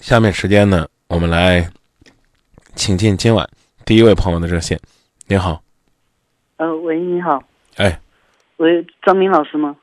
[0.00, 1.68] 下面时间呢，我们来
[2.74, 3.46] 请进今晚
[3.84, 4.80] 第一位朋友的热线。
[5.28, 5.62] 您好，
[6.56, 7.42] 呃，喂，你好，
[7.76, 8.00] 哎，
[8.56, 9.76] 喂，张明老师吗？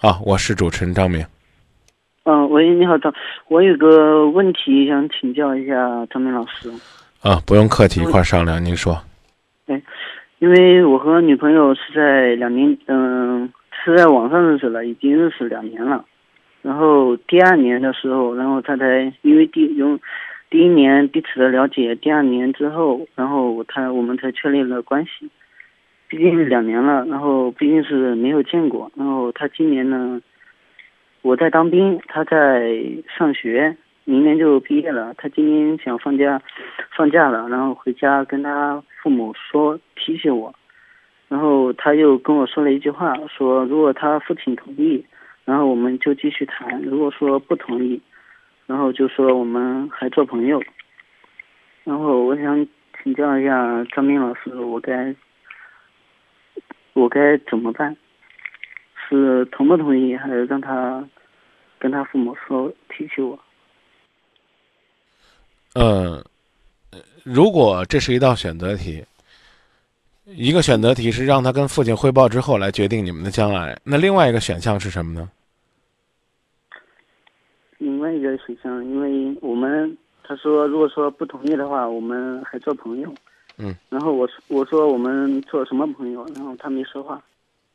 [0.00, 1.24] 啊，我是主持人张明。
[2.24, 3.14] 嗯，喂，你好，张，
[3.46, 6.68] 我有个问题想请教一下张明老师。
[7.20, 8.62] 啊，不用客气，一块儿商量。
[8.62, 9.00] 您说，
[9.66, 9.80] 哎，
[10.40, 13.52] 因为我和女朋友是在两年，嗯，
[13.84, 16.04] 是在网上认识了，已经认识两年了。
[16.62, 19.98] 然后第二年的时候，然后他才因为第用
[20.48, 25.28] 第一年彼此的了解，第二年之后，然后他我们才确立了关系。
[26.08, 28.92] 毕竟两年了，然后毕竟是没有见过。
[28.94, 30.20] 然后他今年呢，
[31.22, 32.76] 我在当兵，他在
[33.16, 35.14] 上学，明年就毕业了。
[35.16, 36.40] 他今年想放假，
[36.94, 40.54] 放假了，然后回家跟他父母说提醒我。
[41.28, 45.02] 然后他又跟我说了一句话，说如果他父亲同意，
[45.44, 48.00] 然后我们就继续谈；如果说不同意，
[48.66, 50.62] 然后就说我们还做朋友。
[51.84, 52.66] 然后我想
[53.02, 55.14] 请教一下张明老师，我该
[56.92, 57.96] 我该怎么办？
[59.08, 61.06] 是同不同意，还是让他
[61.78, 63.38] 跟他父母说提起我？
[65.74, 66.24] 嗯，
[67.24, 69.04] 如果这是一道选择题，
[70.24, 75.28] 一个选择题是让他跟父亲汇报之后来决定你们的将来，那另外一个选项是什么呢？
[77.78, 83.12] 另外一个选项，因为我们他说如果说不同意的话，我们还做朋友。
[83.58, 83.74] 嗯。
[83.88, 86.24] 然后我我说我们做什么朋友？
[86.34, 87.20] 然后他没说话。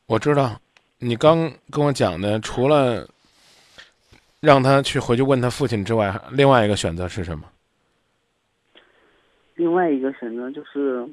[0.06, 0.58] 我知道，
[1.00, 3.06] 你刚跟我讲的，除了
[4.39, 7.44] 让他去回去问他父亲之外，另外一个选择是什么？
[9.56, 11.06] 另外一个选择就是，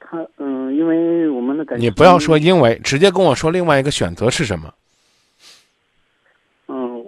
[0.00, 1.86] 他嗯，因为我们的感情。
[1.86, 4.74] 你不要说因为，直接跟我说另外一个选择是什么？
[6.66, 7.04] 嗯，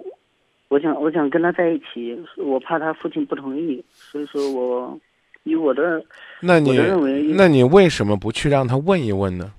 [0.69, 4.97] 我想我想跟他在一起，我怕他父亲不同意，所以说我
[5.43, 6.01] 以我的
[6.39, 9.51] 那你认为那你为什么不去让他问一问呢？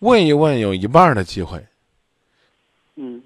[0.00, 1.64] 问一问有一半的机会，
[2.96, 3.22] 嗯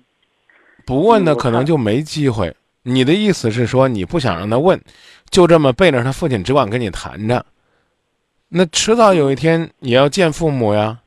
[0.87, 2.55] 不问呢可能就没机会。
[2.83, 4.81] 你的意思是说你不想让他问，
[5.31, 7.45] 就这么背着他父亲只管跟你谈着，
[8.53, 10.99] 那迟早有一天也要见父母呀。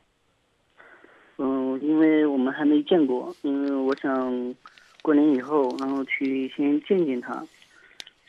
[1.38, 4.56] 嗯，因为我们还没见过，因为我想
[5.02, 7.44] 过年以后，然后去先见见他。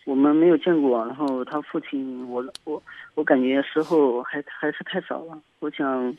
[0.04, 2.82] 我们没有见过，然后他父亲，我我
[3.14, 5.40] 我感觉时候还还是太少了。
[5.60, 6.14] 我想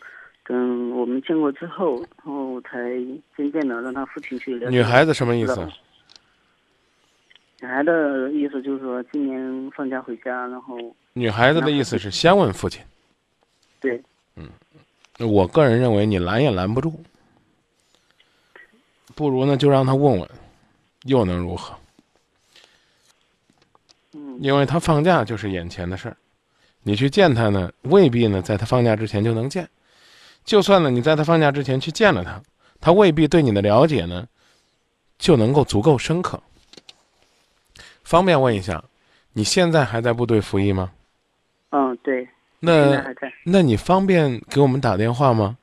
[0.46, 2.96] 等我们见过之后，然后才
[3.36, 4.78] 渐渐的让他父亲去了解。
[4.78, 5.68] 女孩子什么意思？
[7.66, 10.78] 女孩的意思就是说，今年放假回家，然后
[11.14, 12.80] 女孩子的意思是先问父亲。
[13.80, 14.00] 对，
[14.36, 14.48] 嗯
[15.18, 17.02] 我个人认为你拦也拦不住，
[19.16, 20.30] 不如呢就让他问问，
[21.06, 21.76] 又能如何？
[24.14, 26.16] 嗯因为他放假就是眼前的事儿，
[26.84, 29.68] 你去见他呢，未必呢在他放假之前就能见。
[30.44, 32.40] 就算呢你在他放假之前去见了他，
[32.80, 34.28] 他未必对你的了解呢
[35.18, 36.40] 就能够足够深刻。
[38.06, 38.82] 方便问一下，
[39.34, 40.92] 你现在还在部队服役吗？
[41.72, 42.26] 嗯，对，
[42.62, 43.04] 那。
[43.44, 45.58] 那你方便给我们打电话吗？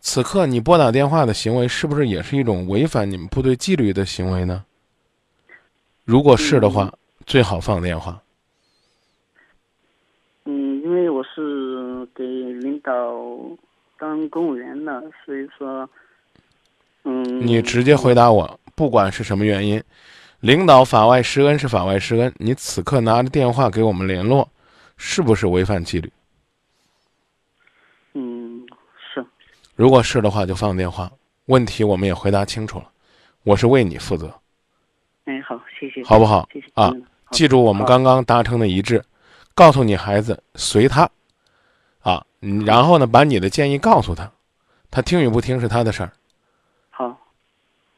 [0.00, 4.64] 此刻你拨打电话的行为是不是也是一种违反你们部队纪律的行为呢？
[6.04, 6.92] 如果是的话，
[7.26, 8.20] 最好放电话。
[10.44, 12.92] 嗯，因为我是给领导
[13.98, 15.88] 当公务员的，所以说，
[17.04, 19.82] 嗯，你直接回答我，不管是什么原因，
[20.40, 24.48] 领导法外施恩是法外施恩，你此刻拿着电话给我们联络，
[24.96, 26.10] 是不是违反纪律？
[28.14, 28.66] 嗯，
[29.14, 29.24] 是，
[29.76, 31.10] 如果是的话，就放电话。
[31.46, 32.90] 问题我们也回答清楚了，
[33.42, 34.32] 我是为你负责，
[35.24, 36.48] 哎，好，谢谢，好不好？
[36.52, 36.66] 谢谢。
[36.74, 36.90] 啊
[37.30, 39.04] 记住我们刚刚达成的一致，
[39.54, 41.08] 告诉你孩子随他，
[42.00, 44.32] 啊，嗯然后呢，把你的建议告诉他，
[44.90, 46.10] 他听与不听是他的事儿，
[46.90, 47.08] 好，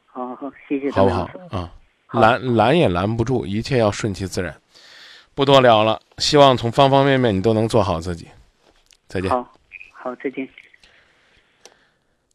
[0.05, 1.23] 好好好，谢谢好不好？
[1.49, 1.49] 啊？
[1.49, 1.69] 好
[2.13, 4.55] 拦拦也拦不住，一切要顺其自然。
[5.35, 8.27] 不多聊了，希望从方方面面你都能做好自己。
[9.07, 9.29] 再见。
[9.29, 9.51] 好，
[9.91, 10.47] 好，再见。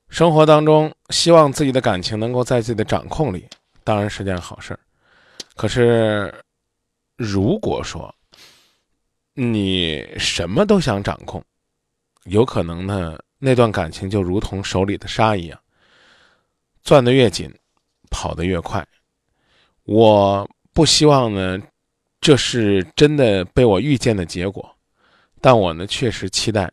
[0.08, 3.46] 生活当中，希望自己的感情能够在自己的掌控里，
[3.84, 4.80] 当然是件好事儿。
[5.54, 6.34] 可是，
[7.16, 8.12] 如果说
[9.34, 11.44] 你什么都想掌控，
[12.25, 15.60] 有可能呢，那段感情就如同手里的沙一样，
[16.82, 17.54] 攥得越紧，
[18.10, 18.84] 跑得越快。
[19.88, 21.58] 我不希望呢，
[22.20, 24.76] 这是真的被我预见的结果，
[25.40, 26.70] 但我呢，确实期待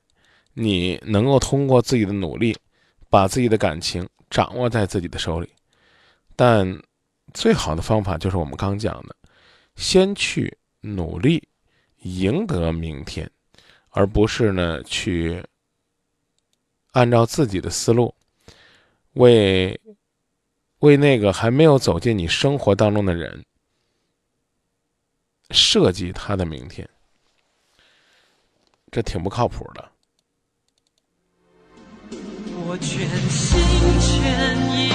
[0.54, 2.56] 你能够通过自己的努力。
[3.08, 5.48] 把自己的感情掌握在自己的手里，
[6.36, 6.78] 但
[7.34, 9.16] 最好的方法就是我们刚讲的，
[9.78, 11.42] 先去努力
[12.02, 13.30] 赢得明天，
[13.90, 15.42] 而不是呢去
[16.92, 18.14] 按照自己的思路
[19.14, 19.80] 为
[20.80, 23.44] 为那个还没有走进你生活当中的人
[25.52, 26.88] 设计他的明天，
[28.92, 29.92] 这挺不靠谱的。
[32.68, 33.60] 我全心
[34.02, 34.90] 全意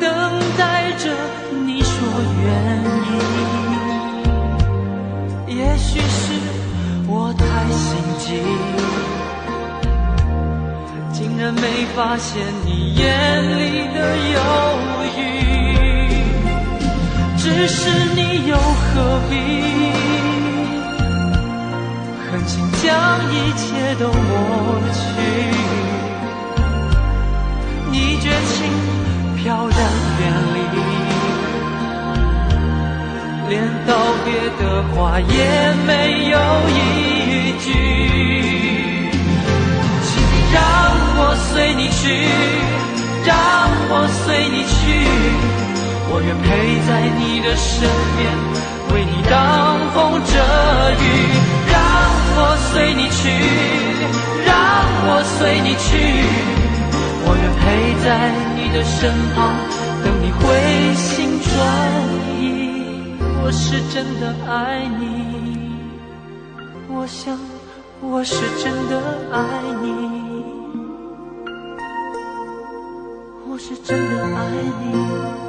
[0.00, 0.08] 等
[0.56, 1.04] 待着
[1.64, 1.92] 你说
[2.42, 2.46] 愿
[5.46, 6.24] 意，也许是
[7.06, 7.86] 我太心
[8.18, 8.26] 急，
[11.36, 13.04] 竟然没发现你眼
[13.58, 14.40] 里的犹
[15.18, 15.20] 豫，
[17.36, 19.36] 只是你又何必？
[22.30, 22.88] 狠心将
[23.30, 24.96] 一切都抹去，
[27.90, 28.56] 你绝情
[29.36, 29.76] 飘然
[30.18, 30.58] 远离，
[33.50, 33.92] 连道
[34.24, 34.62] 别的
[34.94, 35.34] 话也
[35.86, 36.34] 没有
[36.70, 36.72] 一
[37.60, 38.55] 句。
[41.66, 42.22] 随你去，
[43.26, 43.34] 让
[43.90, 45.02] 我随你去，
[46.08, 48.30] 我愿陪在你的身边，
[48.94, 50.30] 为你挡风遮
[50.94, 51.02] 雨。
[51.66, 51.74] 让
[52.38, 53.18] 我随你去，
[54.46, 54.54] 让
[55.08, 55.98] 我随你去，
[57.26, 57.64] 我愿陪
[58.04, 59.50] 在你的身旁，
[60.04, 60.38] 等你回
[60.94, 61.50] 心转
[62.38, 63.18] 意。
[63.42, 65.74] 我是真的爱你，
[66.88, 67.36] 我想
[68.00, 69.02] 我是真的
[69.32, 69.40] 爱
[69.82, 70.15] 你，
[73.58, 74.50] 是真的爱
[74.80, 75.45] 你。